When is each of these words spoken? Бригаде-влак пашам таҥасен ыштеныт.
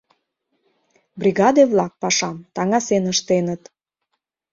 Бригаде-влак 1.19 1.93
пашам 2.01 2.37
таҥасен 2.55 3.03
ыштеныт. 3.13 3.61